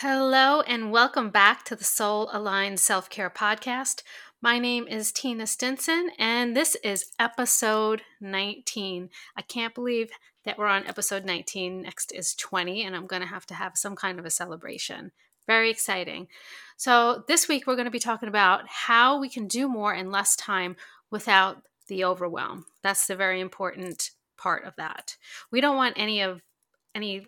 [0.00, 4.02] Hello, and welcome back to the Soul Aligned Self Care Podcast.
[4.42, 9.08] My name is Tina Stinson, and this is episode 19.
[9.36, 10.10] I can't believe
[10.44, 11.82] that we're on episode 19.
[11.82, 15.12] Next is 20, and I'm going to have to have some kind of a celebration.
[15.46, 16.26] Very exciting.
[16.76, 20.10] So, this week we're going to be talking about how we can do more in
[20.10, 20.74] less time
[21.12, 22.66] without the overwhelm.
[22.82, 25.16] That's the very important part of that.
[25.52, 26.40] We don't want any of
[26.94, 27.26] any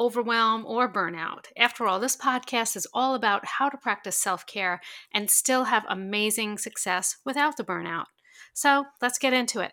[0.00, 1.44] overwhelm or burnout.
[1.56, 4.80] After all, this podcast is all about how to practice self care
[5.12, 8.06] and still have amazing success without the burnout.
[8.54, 9.72] So let's get into it.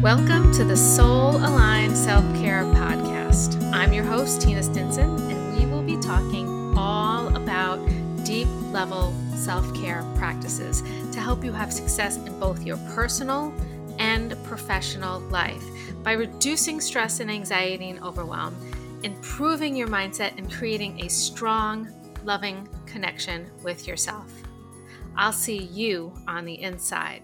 [0.00, 3.62] Welcome to the Soul Aligned Self Care Podcast.
[3.72, 7.78] I'm your host, Tina Stinson, and we will be talking all about
[8.24, 10.82] deep level self care practices
[11.12, 13.52] to help you have success in both your personal
[13.98, 15.62] and professional life
[16.04, 18.54] by reducing stress and anxiety and overwhelm,
[19.02, 21.88] improving your mindset, and creating a strong,
[22.22, 24.30] loving connection with yourself.
[25.16, 27.22] I'll see you on the inside.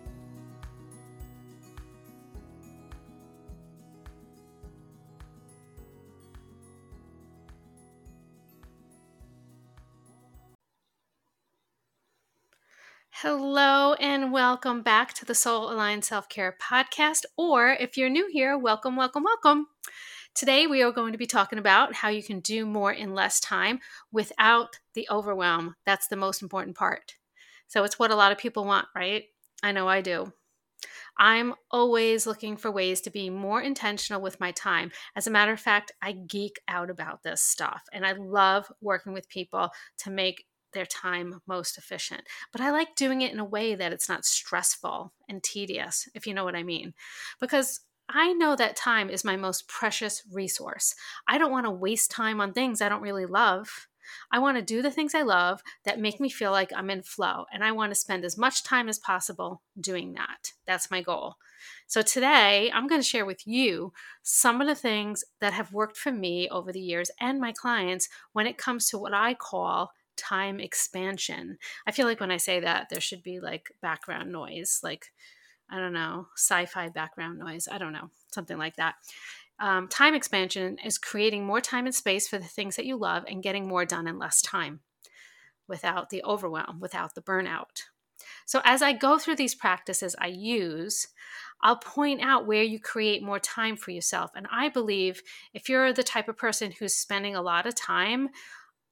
[13.22, 17.26] Hello, and welcome back to the Soul Aligned Self Care Podcast.
[17.36, 19.66] Or if you're new here, welcome, welcome, welcome.
[20.34, 23.38] Today, we are going to be talking about how you can do more in less
[23.38, 25.74] time without the overwhelm.
[25.84, 27.16] That's the most important part.
[27.68, 29.24] So, it's what a lot of people want, right?
[29.62, 30.32] I know I do.
[31.18, 34.92] I'm always looking for ways to be more intentional with my time.
[35.14, 39.12] As a matter of fact, I geek out about this stuff and I love working
[39.12, 42.22] with people to make their time most efficient.
[42.52, 46.26] But I like doing it in a way that it's not stressful and tedious, if
[46.26, 46.94] you know what I mean.
[47.40, 50.94] Because I know that time is my most precious resource.
[51.28, 53.86] I don't want to waste time on things I don't really love.
[54.32, 57.02] I want to do the things I love that make me feel like I'm in
[57.02, 60.52] flow, and I want to spend as much time as possible doing that.
[60.66, 61.36] That's my goal.
[61.86, 63.92] So, today I'm going to share with you
[64.22, 68.08] some of the things that have worked for me over the years and my clients
[68.32, 71.58] when it comes to what I call time expansion.
[71.86, 75.06] I feel like when I say that, there should be like background noise, like,
[75.70, 77.68] I don't know, sci fi background noise.
[77.70, 78.96] I don't know, something like that.
[79.58, 83.24] Um, time expansion is creating more time and space for the things that you love
[83.28, 84.80] and getting more done in less time
[85.68, 87.84] without the overwhelm, without the burnout.
[88.46, 91.08] So, as I go through these practices I use,
[91.62, 94.30] I'll point out where you create more time for yourself.
[94.34, 95.22] And I believe
[95.52, 98.30] if you're the type of person who's spending a lot of time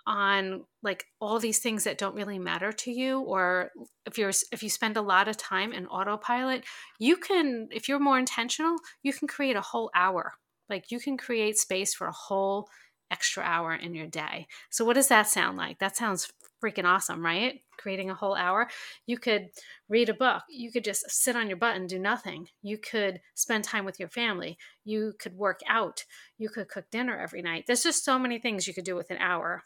[0.09, 3.71] on like all these things that don't really matter to you or
[4.07, 6.65] if you're if you spend a lot of time in autopilot
[6.99, 10.33] you can if you're more intentional you can create a whole hour.
[10.71, 12.69] Like you can create space for a whole
[13.11, 14.47] extra hour in your day.
[14.71, 15.79] So what does that sound like?
[15.79, 16.33] That sounds
[16.63, 17.61] freaking awesome right?
[17.79, 18.69] Creating a whole hour.
[19.07, 19.49] You could
[19.89, 20.43] read a book.
[20.51, 22.49] You could just sit on your butt and do nothing.
[22.63, 24.59] You could spend time with your family.
[24.85, 26.05] You could work out.
[26.39, 27.65] You could cook dinner every night.
[27.67, 29.63] There's just so many things you could do with an hour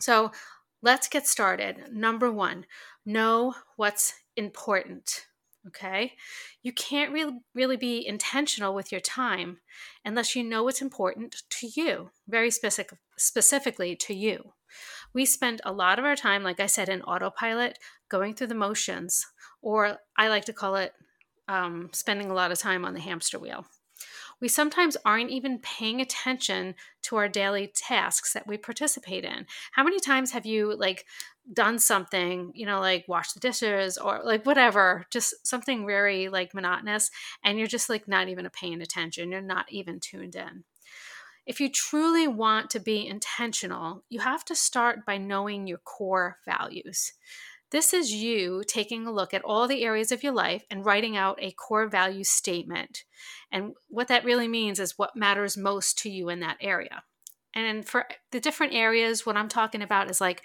[0.00, 0.32] so
[0.82, 1.92] let's get started.
[1.92, 2.66] Number one,
[3.04, 5.26] know what's important.
[5.66, 6.14] Okay.
[6.62, 9.58] You can't really, really be intentional with your time
[10.04, 14.52] unless you know what's important to you, very specific, specifically to you.
[15.12, 17.78] We spend a lot of our time, like I said, in autopilot,
[18.08, 19.26] going through the motions,
[19.60, 20.94] or I like to call it
[21.48, 23.66] um, spending a lot of time on the hamster wheel
[24.40, 29.46] we sometimes aren't even paying attention to our daily tasks that we participate in.
[29.72, 31.06] How many times have you like
[31.52, 36.54] done something, you know, like wash the dishes or like whatever, just something very like
[36.54, 37.10] monotonous
[37.44, 40.64] and you're just like not even paying attention, you're not even tuned in.
[41.46, 46.38] If you truly want to be intentional, you have to start by knowing your core
[46.44, 47.12] values.
[47.70, 51.16] This is you taking a look at all the areas of your life and writing
[51.16, 53.04] out a core value statement.
[53.52, 57.04] And what that really means is what matters most to you in that area.
[57.54, 60.42] And for the different areas, what I'm talking about is like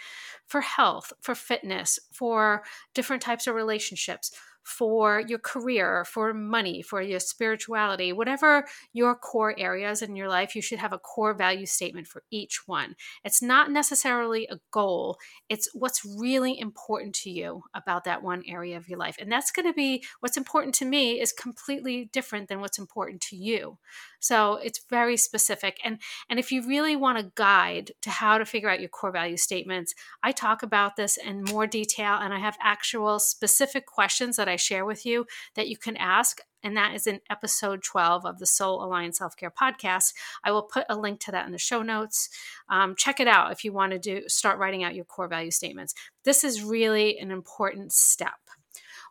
[0.48, 2.64] for health, for fitness, for
[2.94, 4.32] different types of relationships,
[4.66, 10.56] for your career, for money, for your spirituality, whatever your core areas in your life,
[10.56, 12.96] you should have a core value statement for each one.
[13.24, 15.18] It's not necessarily a goal,
[15.50, 19.18] it's what's really important to you about that one area of your life.
[19.20, 23.22] And that's going to be what's important to me is completely different than what's important
[23.22, 23.78] to you.
[24.20, 25.80] So it's very specific.
[25.84, 29.12] And and if you really want a guide to how to figure out your core
[29.12, 34.38] value statements, I talk about this in more detail and I have actual specific questions
[34.38, 35.26] that I I share with you
[35.56, 36.40] that you can ask.
[36.64, 40.14] And that is in episode 12 of the Soul Aligned Self Care podcast.
[40.46, 42.30] I will put a link to that in the show notes.
[42.70, 45.52] Um, check it out if you want to do start writing out your core value
[45.52, 45.94] statements.
[46.24, 48.40] This is really an important step.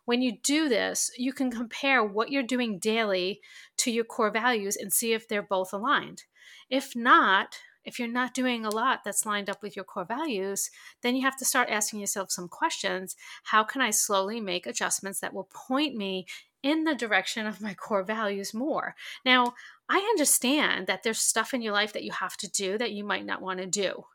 [0.05, 3.39] When you do this, you can compare what you're doing daily
[3.77, 6.23] to your core values and see if they're both aligned.
[6.71, 10.71] If not, if you're not doing a lot that's lined up with your core values,
[11.01, 13.15] then you have to start asking yourself some questions.
[13.43, 16.25] How can I slowly make adjustments that will point me
[16.63, 18.95] in the direction of my core values more?
[19.23, 19.53] Now,
[19.87, 23.03] I understand that there's stuff in your life that you have to do that you
[23.03, 24.05] might not want to do.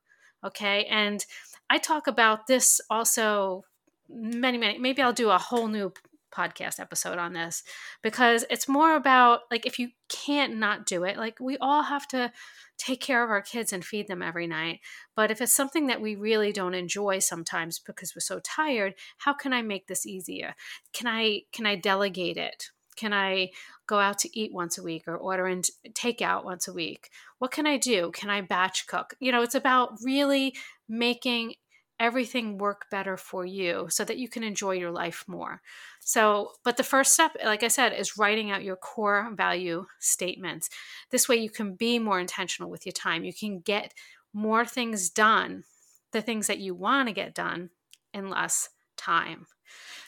[0.45, 0.85] Okay.
[0.87, 1.25] And
[1.69, 3.65] I talk about this also
[4.09, 5.93] many, many, maybe I'll do a whole new
[6.31, 7.63] podcast episode on this
[8.03, 12.07] because it's more about like if you can't not do it, like we all have
[12.09, 12.33] to
[12.79, 14.81] take care of our kids and feed them every night.
[15.15, 19.35] But if it's something that we really don't enjoy sometimes because we're so tired, how
[19.35, 20.55] can I make this easier?
[20.93, 22.71] Can I can I delegate it?
[22.97, 23.51] Can I
[23.87, 27.09] go out to eat once a week or order and take out once a week?
[27.39, 28.11] What can I do?
[28.13, 29.15] Can I batch cook?
[29.21, 30.55] You know, it's about really
[30.89, 31.55] making
[32.01, 35.61] everything work better for you so that you can enjoy your life more.
[36.01, 40.71] So, but the first step, like I said, is writing out your core value statements.
[41.11, 43.23] This way you can be more intentional with your time.
[43.23, 43.93] You can get
[44.33, 45.65] more things done,
[46.13, 47.69] the things that you want to get done
[48.15, 49.47] in less time.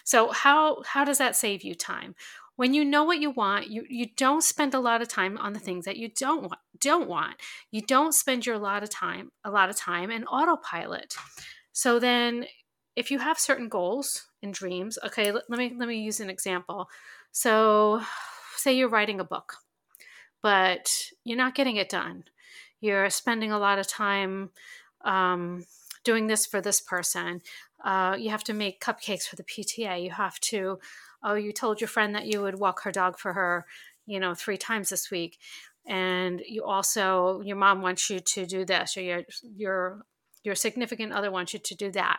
[0.03, 2.15] So, how how does that save you time?
[2.56, 5.53] When you know what you want, you, you don't spend a lot of time on
[5.53, 7.37] the things that you don't want, don't want.
[7.71, 11.17] You don't spend your lot of time a lot of time in autopilot.
[11.72, 12.46] So then
[12.96, 16.30] if you have certain goals and dreams, okay, let, let me let me use an
[16.30, 16.88] example.
[17.32, 18.02] So
[18.56, 19.54] say you're writing a book,
[20.42, 22.24] but you're not getting it done.
[22.80, 24.50] You're spending a lot of time
[25.04, 25.64] um,
[26.04, 27.40] doing this for this person.
[27.84, 30.02] Uh, you have to make cupcakes for the PTA.
[30.02, 30.78] You have to,
[31.22, 33.66] oh, you told your friend that you would walk her dog for her,
[34.06, 35.38] you know, three times this week.
[35.86, 39.22] And you also, your mom wants you to do this, or your
[39.56, 40.04] your
[40.43, 42.19] your significant other wants you to do that.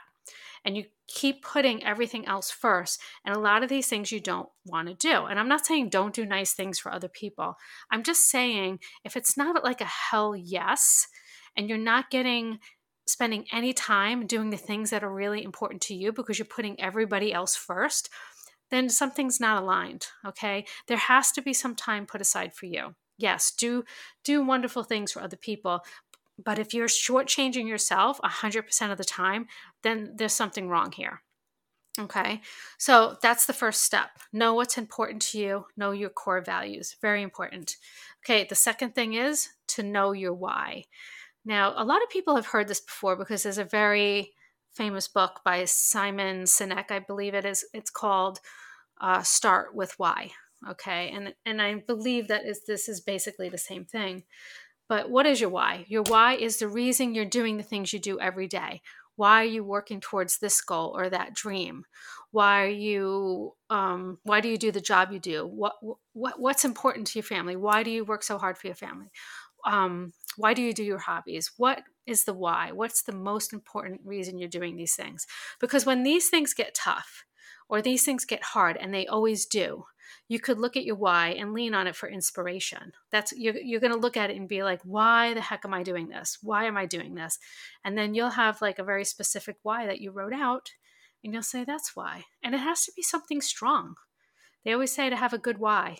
[0.66, 3.02] And you keep putting everything else first.
[3.25, 5.25] And a lot of these things you don't want to do.
[5.25, 7.56] And I'm not saying don't do nice things for other people.
[7.92, 11.08] I'm just saying if it's not like a hell yes,
[11.56, 12.60] and you're not getting
[13.06, 16.80] spending any time doing the things that are really important to you because you're putting
[16.80, 18.10] everybody else first,
[18.72, 20.66] then something's not aligned, okay?
[20.88, 22.96] There has to be some time put aside for you.
[23.18, 23.84] Yes, do
[24.24, 25.81] do wonderful things for other people,
[26.44, 29.47] but if you're shortchanging yourself 100% of the time,
[29.83, 31.21] then there's something wrong here.
[32.00, 32.41] Okay,
[32.80, 34.09] so that's the first step.
[34.31, 36.95] Know what's important to you, know your core values.
[37.01, 37.77] Very important.
[38.25, 40.85] Okay, the second thing is to know your why.
[41.45, 44.31] Now, a lot of people have heard this before because there's a very
[44.74, 47.63] famous book by Simon Sinek, I believe it is.
[47.74, 48.39] It's called
[49.00, 50.31] uh, Start with Why.
[50.68, 54.24] Okay, and and I believe that is this is basically the same thing.
[54.89, 55.85] But what is your why?
[55.88, 58.81] Your why is the reason you're doing the things you do every day.
[59.15, 61.85] Why are you working towards this goal or that dream?
[62.31, 63.53] Why are you?
[63.69, 65.45] Um, why do you do the job you do?
[65.45, 65.74] What,
[66.13, 67.56] what what's important to your family?
[67.56, 69.12] Why do you work so hard for your family?
[69.65, 71.51] Um, why do you do your hobbies?
[71.57, 72.71] What is the why?
[72.71, 75.25] What's the most important reason you're doing these things?
[75.59, 77.24] Because when these things get tough,
[77.69, 79.86] or these things get hard, and they always do,
[80.33, 82.91] you could look at your why and lean on it for inspiration.
[83.12, 85.75] That's you're, you're going to look at it and be like, why the heck am
[85.75, 86.39] I doing this?
[86.41, 87.38] Why am I doing this?
[87.86, 90.72] And then you'll have like a very specific why that you wrote out,
[91.24, 92.24] and you'll say, that's why.
[92.43, 93.93] And it has to be something strong.
[94.65, 96.00] They always say to have a good why.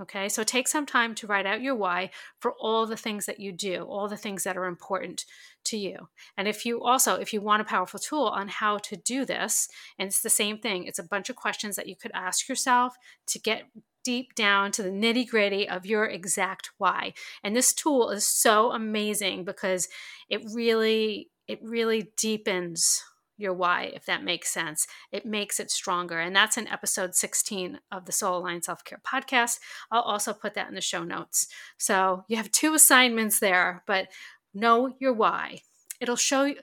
[0.00, 2.10] Okay, so take some time to write out your why
[2.40, 5.24] for all the things that you do, all the things that are important
[5.66, 6.08] to you.
[6.36, 9.68] And if you also, if you want a powerful tool on how to do this,
[9.96, 12.96] and it's the same thing, it's a bunch of questions that you could ask yourself
[13.28, 13.66] to get
[14.02, 17.14] deep down to the nitty gritty of your exact why.
[17.44, 19.88] And this tool is so amazing because
[20.28, 23.02] it really, it really deepens
[23.36, 24.86] your why, if that makes sense.
[25.12, 26.20] It makes it stronger.
[26.20, 29.58] And that's in episode 16 of the Soul Aligned Self Care podcast.
[29.90, 31.48] I'll also put that in the show notes.
[31.76, 34.08] So you have two assignments there, but
[34.54, 35.60] know your why.
[36.00, 36.56] It'll show you.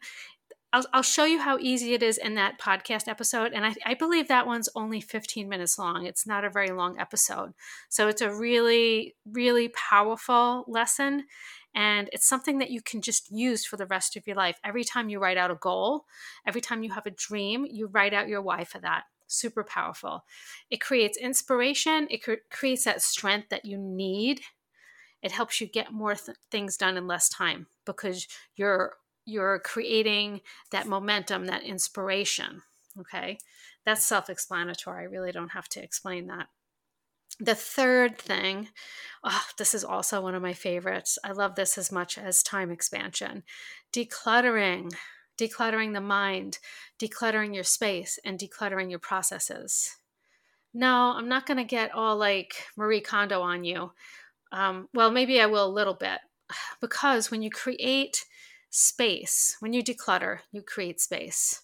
[0.73, 3.51] I'll, I'll show you how easy it is in that podcast episode.
[3.53, 6.05] And I, I believe that one's only 15 minutes long.
[6.05, 7.51] It's not a very long episode.
[7.89, 11.25] So it's a really, really powerful lesson.
[11.73, 14.59] And it's something that you can just use for the rest of your life.
[14.63, 16.05] Every time you write out a goal,
[16.45, 19.03] every time you have a dream, you write out your why for that.
[19.27, 20.25] Super powerful.
[20.69, 24.41] It creates inspiration, it cre- creates that strength that you need.
[25.21, 30.41] It helps you get more th- things done in less time because you're you're creating
[30.71, 32.63] that momentum, that inspiration.
[32.99, 33.37] Okay.
[33.85, 35.03] That's self explanatory.
[35.03, 36.47] I really don't have to explain that.
[37.41, 38.69] The third thing,
[39.23, 41.17] oh, this is also one of my favorites.
[41.23, 43.41] I love this as much as time expansion.
[43.91, 44.93] Decluttering,
[45.39, 46.59] decluttering the mind,
[46.99, 49.97] decluttering your space, and decluttering your processes.
[50.71, 53.91] No, I'm not going to get all like Marie Kondo on you.
[54.51, 56.19] Um, well, maybe I will a little bit
[56.79, 58.23] because when you create
[58.69, 61.63] space, when you declutter, you create space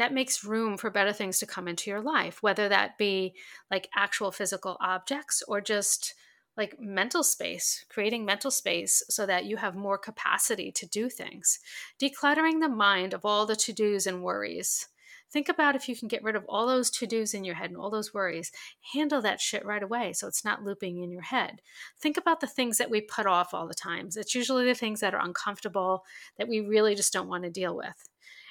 [0.00, 3.34] that makes room for better things to come into your life, whether that be
[3.70, 6.14] like actual physical objects or just
[6.56, 11.58] like mental space, creating mental space so that you have more capacity to do things.
[12.00, 14.88] Decluttering the mind of all the to dos and worries.
[15.30, 17.68] Think about if you can get rid of all those to dos in your head
[17.68, 18.50] and all those worries.
[18.94, 21.60] Handle that shit right away so it's not looping in your head.
[22.00, 24.16] Think about the things that we put off all the times.
[24.16, 26.04] It's usually the things that are uncomfortable
[26.38, 28.08] that we really just don't want to deal with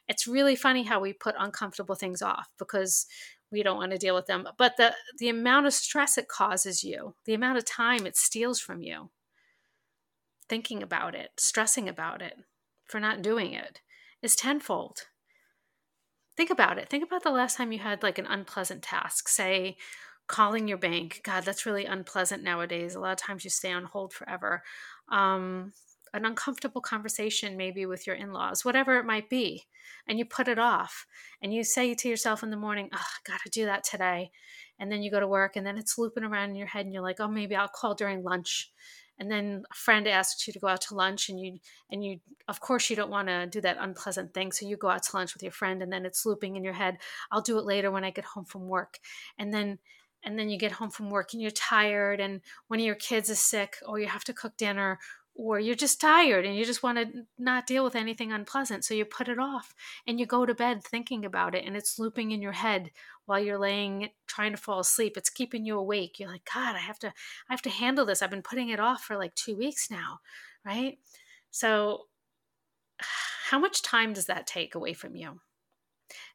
[0.10, 3.06] it's really funny how we put uncomfortable things off because
[3.52, 6.84] we don't want to deal with them but the the amount of stress it causes
[6.84, 9.10] you the amount of time it steals from you
[10.50, 12.36] thinking about it stressing about it
[12.90, 13.82] for not doing it
[14.22, 15.04] is tenfold.
[16.36, 19.78] Think about it think about the last time you had like an unpleasant task say
[20.28, 21.22] calling your bank.
[21.24, 22.96] God that's really unpleasant nowadays.
[22.96, 24.64] A lot of times you stay on hold forever.
[25.10, 25.74] Um,
[26.14, 29.66] an uncomfortable conversation maybe with your in-laws whatever it might be
[30.08, 31.06] and you put it off
[31.42, 34.32] and you say to yourself in the morning oh i gotta do that today
[34.80, 36.94] and then you go to work and then it's looping around in your head and
[36.94, 38.72] you're like oh maybe i'll call during lunch
[39.20, 41.60] and then a friend asks you to go out to lunch and you
[41.92, 44.90] and you of course you don't want to do that unpleasant thing so you go
[44.90, 46.98] out to lunch with your friend and then it's looping in your head
[47.32, 49.00] i'll do it later when i get home from work
[49.38, 49.78] and then
[50.24, 53.30] and then you get home from work and you're tired and one of your kids
[53.30, 55.00] is sick or you have to cook dinner
[55.40, 58.94] or you're just tired and you just want to not deal with anything unpleasant so
[58.94, 59.74] you put it off
[60.06, 62.92] and you go to bed thinking about it and it's looping in your head
[63.26, 65.16] while you're laying trying to fall asleep.
[65.16, 66.20] It's keeping you awake.
[66.20, 68.22] You're like god i have to i have to handle this.
[68.22, 70.20] I've been putting it off for like 2 weeks now
[70.66, 70.98] right?
[71.52, 72.08] So
[73.50, 75.40] how much time does that take away from you?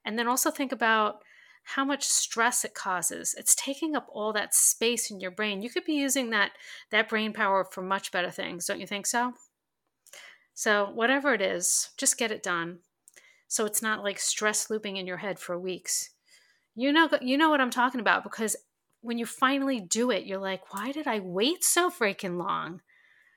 [0.05, 1.23] And then also think about
[1.65, 3.35] how much stress it causes.
[3.39, 5.63] It's taking up all that space in your brain.
[5.63, 6.53] You could be using that
[6.91, 9.35] that brain power for much better things, don't you think so?
[10.53, 12.79] So, whatever it is, just get it done.
[13.49, 16.11] So it's not like stress looping in your head for weeks.
[16.75, 18.57] You know you know what I'm talking about because
[19.01, 22.83] when you finally do it, you're like, "Why did I wait so freaking long?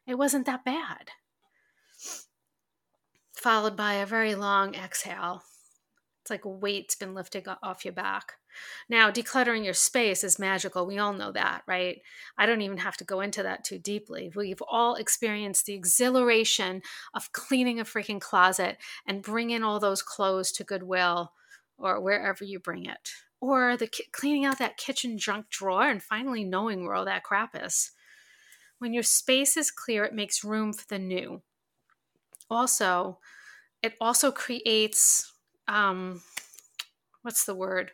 [0.06, 1.12] It wasn't that bad."
[3.34, 5.44] Followed by a very long exhale
[6.28, 8.34] it's like weight's been lifted off your back.
[8.90, 10.86] Now, decluttering your space is magical.
[10.86, 12.02] We all know that, right?
[12.38, 14.30] I don't even have to go into that too deeply.
[14.36, 16.82] We've all experienced the exhilaration
[17.14, 21.32] of cleaning a freaking closet and bringing all those clothes to Goodwill
[21.78, 23.12] or wherever you bring it.
[23.40, 27.52] Or the cleaning out that kitchen junk drawer and finally knowing where all that crap
[27.54, 27.92] is.
[28.80, 31.42] When your space is clear, it makes room for the new.
[32.50, 33.20] Also,
[33.82, 35.32] it also creates
[35.68, 36.22] um,
[37.22, 37.92] what's the word?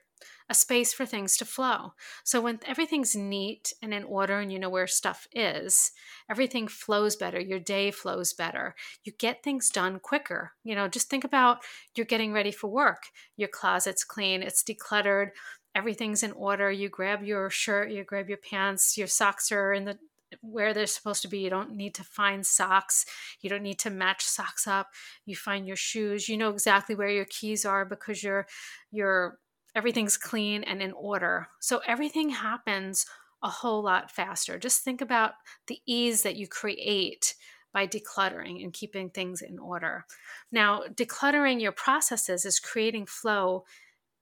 [0.50, 1.94] A space for things to flow.
[2.24, 5.92] So when everything's neat and in order and you know where stuff is,
[6.30, 7.40] everything flows better.
[7.40, 8.76] Your day flows better.
[9.04, 10.52] You get things done quicker.
[10.64, 11.60] You know, just think about
[11.96, 13.04] you're getting ready for work.
[13.38, 15.30] Your closet's clean, it's decluttered,
[15.76, 16.72] everything's in order.
[16.72, 19.98] You grab your shirt, you grab your pants, your socks are in the
[20.42, 21.40] where they're supposed to be.
[21.40, 23.06] You don't need to find socks.
[23.42, 24.88] You don't need to match socks up.
[25.26, 26.30] You find your shoes.
[26.30, 28.48] You know exactly where your keys are because you're
[28.92, 29.40] you're
[29.76, 31.48] everything's clean and in order.
[31.60, 33.06] So everything happens
[33.42, 34.58] a whole lot faster.
[34.58, 35.32] Just think about
[35.68, 37.36] the ease that you create
[37.74, 40.06] by decluttering and keeping things in order.
[40.52, 43.66] Now, decluttering your processes is creating flow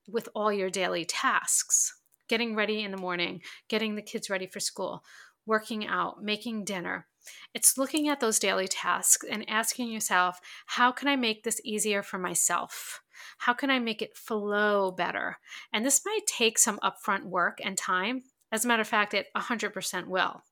[0.07, 1.93] with all your daily tasks.
[2.29, 5.03] Getting ready in the morning, getting the kids ready for school,
[5.51, 7.05] working out, making dinner.
[7.53, 12.01] It's looking at those daily tasks and asking yourself, how can I make this easier
[12.01, 13.01] for myself?
[13.39, 15.39] How can I make it flow better?
[15.73, 18.23] And this might take some upfront work and time.
[18.49, 20.43] As a matter of fact, it 100% will.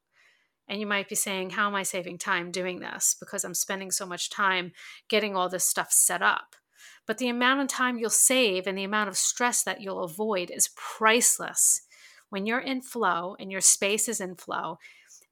[0.68, 3.15] And you might be saying, How am I saving time doing this?
[3.18, 4.74] Because I'm spending so much time
[5.08, 6.58] getting all this stuff set up.
[7.08, 10.51] But the amount of time you'll save and the amount of stress that you'll avoid
[10.51, 11.84] is priceless
[12.29, 14.79] when you're in flow and your space is in flow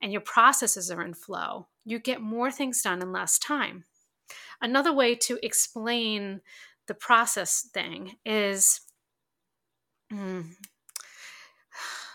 [0.01, 3.85] and your processes are in flow, you get more things done in less time.
[4.61, 6.41] Another way to explain
[6.87, 8.81] the process thing is
[10.11, 10.45] mm,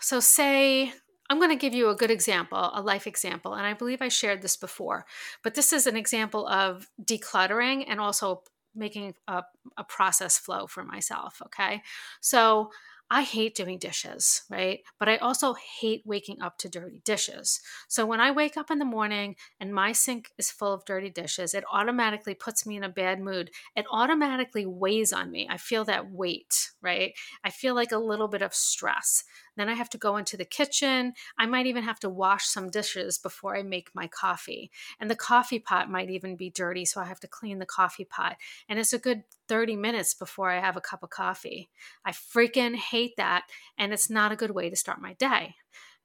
[0.03, 0.91] so, say,
[1.29, 4.09] I'm going to give you a good example, a life example, and I believe I
[4.09, 5.05] shared this before,
[5.43, 8.43] but this is an example of decluttering and also
[8.75, 9.43] making a,
[9.77, 11.41] a process flow for myself.
[11.45, 11.81] Okay.
[12.19, 12.71] So
[13.15, 14.79] I hate doing dishes, right?
[14.97, 17.59] But I also hate waking up to dirty dishes.
[17.87, 21.11] So when I wake up in the morning and my sink is full of dirty
[21.11, 23.51] dishes, it automatically puts me in a bad mood.
[23.75, 25.47] It automatically weighs on me.
[25.47, 27.13] I feel that weight, right?
[27.43, 29.23] I feel like a little bit of stress.
[29.55, 31.13] Then I have to go into the kitchen.
[31.37, 34.71] I might even have to wash some dishes before I make my coffee.
[34.99, 38.05] And the coffee pot might even be dirty, so I have to clean the coffee
[38.05, 38.37] pot.
[38.67, 41.69] And it's a good 30 minutes before I have a cup of coffee.
[42.05, 43.43] I freaking hate that.
[43.77, 45.55] And it's not a good way to start my day.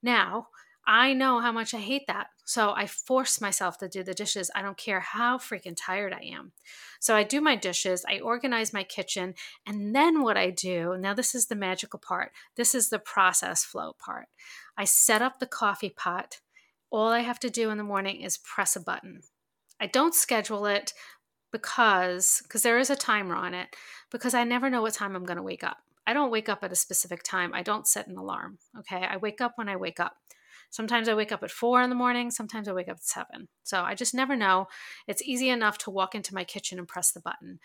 [0.02, 0.48] Now,
[0.90, 2.28] I know how much I hate that.
[2.46, 4.50] So I force myself to do the dishes.
[4.54, 6.52] I don't care how freaking tired I am.
[6.98, 9.34] So I do my dishes, I organize my kitchen,
[9.66, 12.32] and then what I do now, this is the magical part.
[12.56, 14.28] This is the process flow part.
[14.78, 16.40] I set up the coffee pot.
[16.90, 19.20] All I have to do in the morning is press a button.
[19.78, 20.94] I don't schedule it
[21.52, 23.76] because because there is a timer on it
[24.10, 25.78] because I never know what time I'm going to wake up.
[26.06, 27.52] I don't wake up at a specific time.
[27.52, 28.56] I don't set an alarm.
[28.78, 29.04] Okay?
[29.04, 30.16] I wake up when I wake up.
[30.70, 33.48] Sometimes I wake up at four in the morning, sometimes I wake up at seven.
[33.62, 34.66] So I just never know.
[35.06, 37.58] It's easy enough to walk into my kitchen and press the button.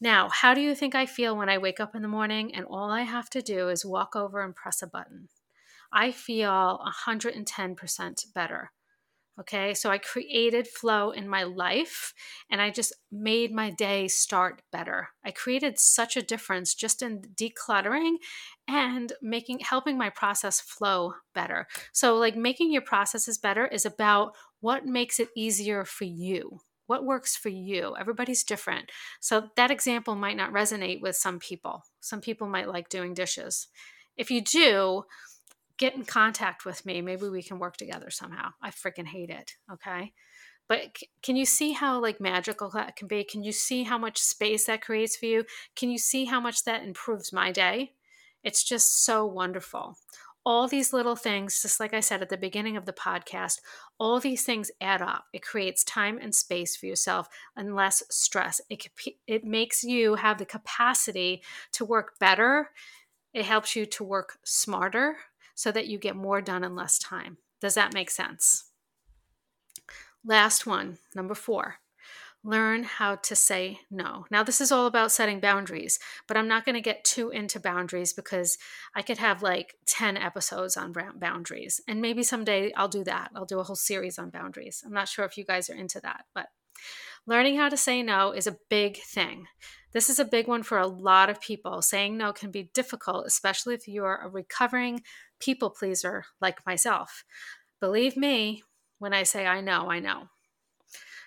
[0.00, 2.66] Now, how do you think I feel when I wake up in the morning and
[2.66, 5.28] all I have to do is walk over and press a button?
[5.92, 8.72] I feel 110% better.
[9.40, 12.14] Okay, so I created flow in my life
[12.48, 15.08] and I just made my day start better.
[15.24, 18.14] I created such a difference just in decluttering
[18.68, 21.66] and making helping my process flow better.
[21.92, 26.60] So like making your processes better is about what makes it easier for you.
[26.86, 27.96] What works for you?
[27.98, 28.92] Everybody's different.
[29.20, 31.82] So that example might not resonate with some people.
[32.00, 33.66] Some people might like doing dishes.
[34.16, 35.04] If you do,
[35.78, 37.00] get in contact with me.
[37.00, 38.50] Maybe we can work together somehow.
[38.62, 39.52] I freaking hate it.
[39.72, 40.12] Okay.
[40.68, 43.24] But c- can you see how like magical that can be?
[43.24, 45.44] Can you see how much space that creates for you?
[45.76, 47.92] Can you see how much that improves my day?
[48.42, 49.96] It's just so wonderful.
[50.46, 53.60] All these little things, just like I said at the beginning of the podcast,
[53.98, 55.24] all these things add up.
[55.32, 58.60] It creates time and space for yourself and less stress.
[58.68, 58.86] It,
[59.26, 62.70] it makes you have the capacity to work better.
[63.32, 65.16] It helps you to work smarter
[65.54, 67.38] so that you get more done in less time.
[67.60, 68.70] Does that make sense?
[70.24, 71.76] Last one, number four
[72.44, 74.26] learn how to say no.
[74.30, 77.58] Now, this is all about setting boundaries, but I'm not going to get too into
[77.58, 78.58] boundaries because
[78.94, 81.80] I could have like 10 episodes on boundaries.
[81.88, 83.30] And maybe someday I'll do that.
[83.34, 84.82] I'll do a whole series on boundaries.
[84.84, 86.48] I'm not sure if you guys are into that, but
[87.26, 89.46] learning how to say no is a big thing.
[89.92, 91.80] This is a big one for a lot of people.
[91.80, 95.02] Saying no can be difficult, especially if you're a recovering
[95.44, 97.24] people pleaser like myself.
[97.80, 98.62] Believe me
[98.98, 100.28] when I say I know, I know.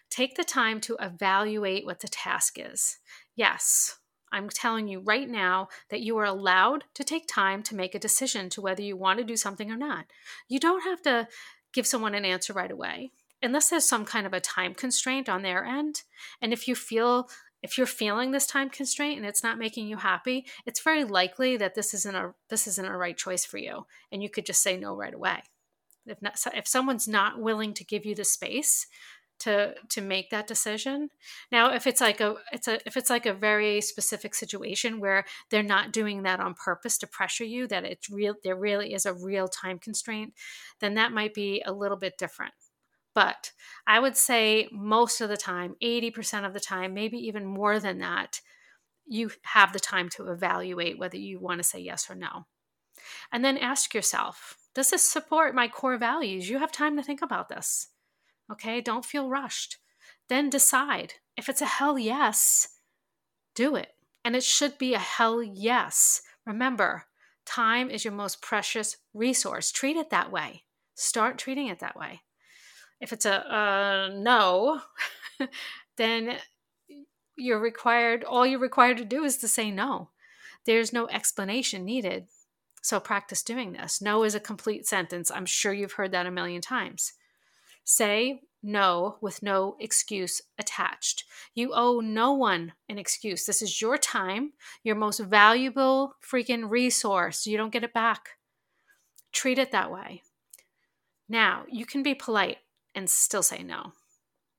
[0.09, 2.97] Take the time to evaluate what the task is.
[3.35, 3.97] Yes,
[4.31, 7.99] I'm telling you right now that you are allowed to take time to make a
[7.99, 10.05] decision to whether you want to do something or not.
[10.47, 11.27] You don't have to
[11.73, 13.11] give someone an answer right away
[13.43, 16.03] unless there's some kind of a time constraint on their end.
[16.41, 17.29] And if you feel
[17.63, 21.57] if you're feeling this time constraint and it's not making you happy, it's very likely
[21.57, 24.61] that this isn't a this isn't a right choice for you, and you could just
[24.61, 25.41] say no right away.
[26.05, 28.87] If not, if someone's not willing to give you the space
[29.39, 31.09] to to make that decision,
[31.51, 35.25] now if it's like a it's a if it's like a very specific situation where
[35.49, 39.05] they're not doing that on purpose to pressure you, that it's real there really is
[39.05, 40.33] a real time constraint,
[40.79, 42.53] then that might be a little bit different
[43.17, 43.51] but
[43.87, 47.97] I would say most of the time, 80% of the time, maybe even more than
[47.97, 48.41] that,
[49.07, 52.45] you have the time to evaluate whether you want to say yes or no.
[53.31, 56.47] And then ask yourself, does this support my core values?
[56.47, 57.87] You have time to think about this.
[58.51, 59.77] Okay, don't feel rushed.
[60.29, 61.15] Then decide.
[61.35, 62.67] If it's a hell yes,
[63.55, 63.95] do it.
[64.23, 66.21] And it should be a hell yes.
[66.45, 67.05] Remember,
[67.47, 69.71] time is your most precious resource.
[69.71, 70.65] Treat it that way.
[70.93, 72.21] Start treating it that way.
[72.99, 74.81] If it's a uh, no,
[75.97, 76.37] then
[77.35, 80.09] you're required, all you're required to do is to say no.
[80.65, 82.27] There's no explanation needed.
[82.81, 84.01] So practice doing this.
[84.01, 85.29] No is a complete sentence.
[85.29, 87.13] I'm sure you've heard that a million times.
[87.83, 91.23] Say no with no excuse attached.
[91.53, 93.45] You owe no one an excuse.
[93.45, 97.45] This is your time, your most valuable freaking resource.
[97.45, 98.29] You don't get it back.
[99.31, 100.23] Treat it that way.
[101.29, 102.57] Now, you can be polite
[102.97, 103.93] and still say no.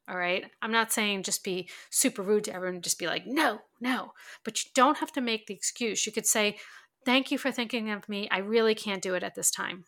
[0.08, 0.46] All right.
[0.62, 4.12] I'm not saying just be super rude to everyone, just be like, no, no.
[4.44, 6.06] But you don't have to make the excuse.
[6.06, 6.56] You could say,
[7.04, 8.28] thank you for thinking of me.
[8.30, 9.84] I really can't do it at this time.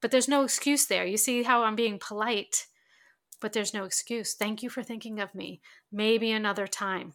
[0.00, 1.04] But there's no excuse there.
[1.04, 2.66] You see how I'm being polite,
[3.40, 4.34] but there's no excuse.
[4.34, 5.60] Thank you for thinking of me.
[5.92, 7.12] Maybe another time.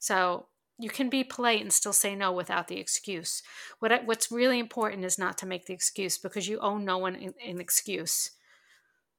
[0.00, 0.46] So
[0.78, 3.42] you can be polite and still say no without the excuse.
[3.80, 7.16] What what's really important is not to make the excuse because you owe no one
[7.16, 8.30] an excuse.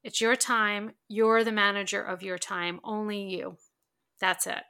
[0.04, 0.92] It's your time.
[1.08, 2.80] You're the manager of your time.
[2.84, 3.58] Only you.
[4.20, 4.64] That's it.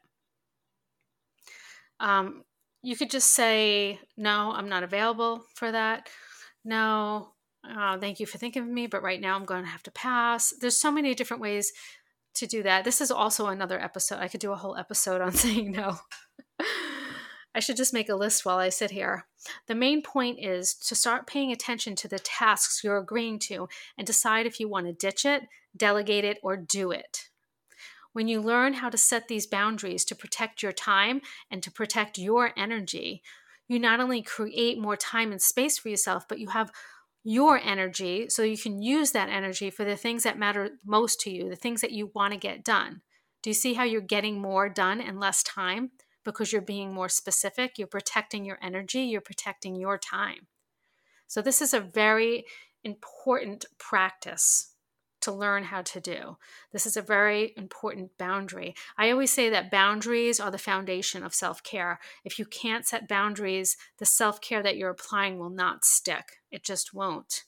[2.00, 2.44] Um,
[2.82, 6.10] you could just say, no, I'm not available for that.
[6.64, 7.34] No,
[7.68, 9.92] uh, thank you for thinking of me, but right now I'm going to have to
[9.92, 10.54] pass.
[10.60, 11.72] There's so many different ways
[12.36, 12.86] to do that.
[12.86, 14.20] This is also another episode.
[14.20, 15.98] I could do a whole episode on saying no.
[17.54, 19.26] I should just make a list while I sit here.
[19.68, 24.06] The main point is to start paying attention to the tasks you're agreeing to and
[24.06, 25.44] decide if you want to ditch it,
[25.76, 27.30] delegate it, or do it.
[28.14, 32.18] When you learn how to set these boundaries to protect your time and to protect
[32.18, 33.24] your energy,
[33.68, 36.72] you not only create more time and space for yourself, but you have
[37.24, 41.30] your energy so you can use that energy for the things that matter most to
[41.30, 43.02] you, the things that you want to get done.
[43.42, 45.92] Do you see how you're getting more done in less time?
[46.24, 50.48] Because you're being more specific, you're protecting your energy, you're protecting your time.
[51.28, 52.46] So, this is a very
[52.84, 54.74] important practice
[55.22, 56.38] to learn how to do.
[56.72, 58.74] This is a very important boundary.
[58.98, 62.00] I always say that boundaries are the foundation of self care.
[62.24, 66.38] If you can't set boundaries, the self care that you're applying will not stick.
[66.52, 67.44] It just won't.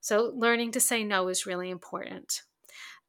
[0.00, 2.42] So, learning to say no is really important.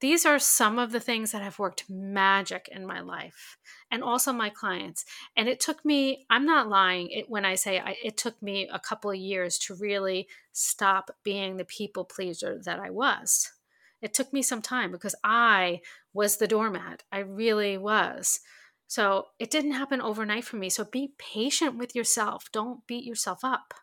[0.03, 3.55] These are some of the things that have worked magic in my life
[3.89, 5.05] and also my clients.
[5.37, 8.67] And it took me, I'm not lying it, when I say I, it took me
[8.69, 13.53] a couple of years to really stop being the people pleaser that I was.
[14.01, 15.79] It took me some time because I
[16.13, 17.03] was the doormat.
[17.09, 18.41] I really was.
[18.87, 20.69] So it didn't happen overnight for me.
[20.69, 22.51] So be patient with yourself.
[22.51, 23.73] Don't beat yourself up.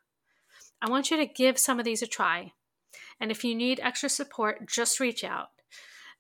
[0.83, 2.53] I want you to give some of these a try.
[3.19, 5.49] And if you need extra support, just reach out.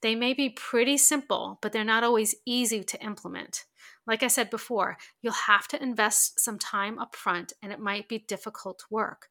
[0.02, 3.64] They may be pretty simple, but they're not always easy to implement.
[4.06, 8.08] Like I said before, you'll have to invest some time up front and it might
[8.08, 9.28] be difficult work.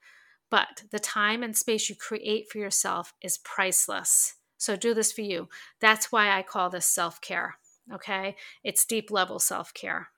[0.52, 4.36] But the time and space you create for yourself is priceless.
[4.58, 5.48] So do this for you.
[5.80, 7.56] That's why I call this self care.
[7.94, 8.36] Okay.
[8.64, 10.10] It's deep level self care.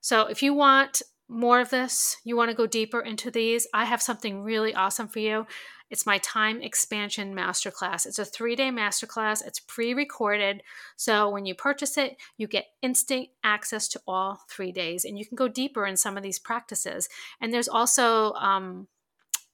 [0.00, 3.84] So if you want more of this, you want to go deeper into these, I
[3.84, 5.46] have something really awesome for you.
[5.90, 8.06] It's my time expansion masterclass.
[8.06, 9.46] It's a three day masterclass.
[9.46, 10.62] It's pre recorded.
[10.96, 15.24] So when you purchase it, you get instant access to all three days and you
[15.26, 17.08] can go deeper in some of these practices.
[17.40, 18.88] And there's also, um,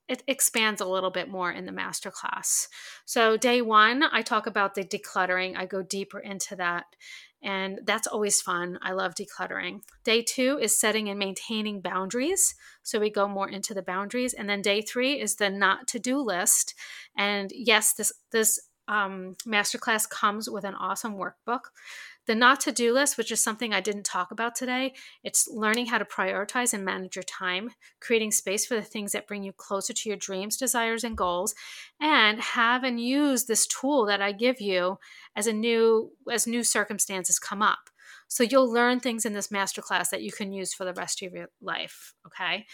[0.09, 2.69] it expands a little bit more in the masterclass.
[3.07, 5.57] So, day one, I talk about the decluttering.
[5.57, 6.85] I go deeper into that.
[7.45, 8.79] And that's always fun.
[8.81, 9.83] I love decluttering.
[10.03, 12.55] Day two is setting and maintaining boundaries.
[12.83, 14.33] So we go more into the boundaries.
[14.33, 16.75] And then day three is the not to do list.
[17.17, 21.61] And yes, this, this um, masterclass comes with an awesome workbook
[22.27, 25.87] the not to do list, which is something I didn't talk about today, it's learning
[25.87, 29.53] how to prioritize and manage your time, creating space for the things that bring you
[29.53, 31.55] closer to your dreams, desires, and goals,
[32.01, 34.99] and have and use this tool that I give you
[35.37, 37.91] as a new as new circumstances come up.
[38.29, 41.33] So you'll learn things in this masterclass that you can use for the rest of
[41.33, 42.15] your life.
[42.27, 42.67] Okay.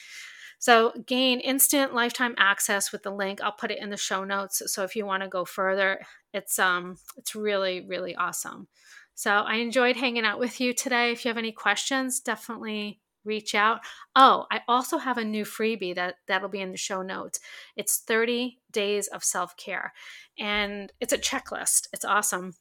[0.59, 3.41] So gain instant lifetime access with the link.
[3.41, 4.63] I'll put it in the show notes.
[4.67, 6.01] So if you want to go further,
[6.35, 8.69] it's um it's really, really awesome.
[9.21, 11.13] So I enjoyed hanging out with you today.
[11.13, 13.81] If you have any questions, definitely reach out.
[14.17, 17.39] Oh, I also have a new freebie that that'll be in the show notes.
[17.77, 19.93] It's 30 days of self-care
[20.39, 21.89] and it's a checklist.
[21.93, 22.55] It's awesome.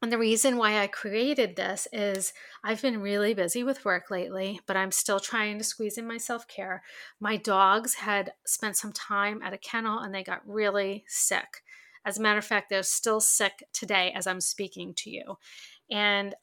[0.00, 2.32] And the reason why I created this is
[2.64, 6.16] I've been really busy with work lately, but I'm still trying to squeeze in my
[6.16, 6.82] self care.
[7.20, 11.62] My dogs had spent some time at a kennel and they got really sick.
[12.04, 15.38] As a matter of fact, they're still sick today as I'm speaking to you.
[15.90, 16.34] And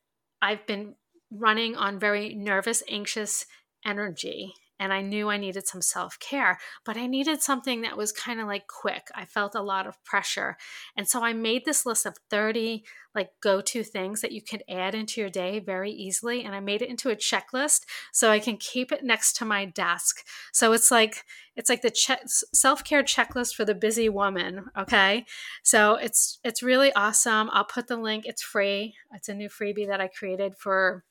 [0.41, 0.95] I've been
[1.32, 3.45] running on very nervous, anxious
[3.86, 4.54] energy.
[4.80, 8.39] And I knew I needed some self care, but I needed something that was kind
[8.39, 9.08] of like quick.
[9.13, 10.58] I felt a lot of pressure.
[10.96, 12.84] And so I made this list of 30
[13.15, 16.44] like go to things that you can add into your day very easily.
[16.44, 17.82] And I made it into a checklist
[18.13, 20.24] so I can keep it next to my desk.
[20.54, 25.26] So it's like, it's like the che- self-care checklist for the busy woman okay
[25.62, 29.88] so it's it's really awesome i'll put the link it's free it's a new freebie
[29.88, 31.04] that i created for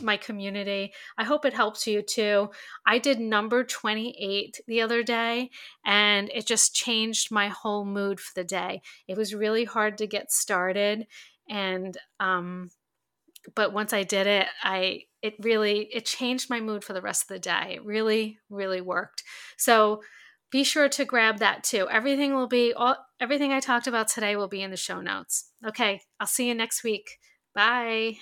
[0.00, 0.92] my community.
[1.16, 2.50] I hope it helps you too.
[2.86, 5.50] I did number 28 the other day
[5.84, 8.82] and it just changed my whole mood for the day.
[9.06, 11.06] It was really hard to get started
[11.48, 12.70] and um
[13.54, 17.22] but once I did it, I it really it changed my mood for the rest
[17.22, 17.74] of the day.
[17.76, 19.22] It really really worked.
[19.56, 20.02] So
[20.50, 21.88] be sure to grab that too.
[21.90, 25.50] Everything will be all everything I talked about today will be in the show notes.
[25.66, 27.18] Okay, I'll see you next week.
[27.54, 28.18] Bye.